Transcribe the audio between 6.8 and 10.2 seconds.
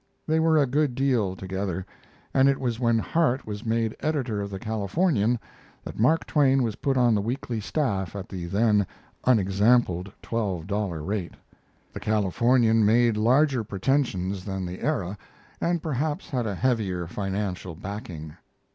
on the weekly staff at the then unexampled